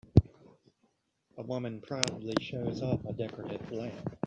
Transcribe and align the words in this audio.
A 1.37 1.43
woman 1.43 1.79
proudly 1.79 2.33
shows 2.43 2.81
off 2.81 3.05
a 3.05 3.13
decorative 3.13 3.71
lamp 3.71 4.17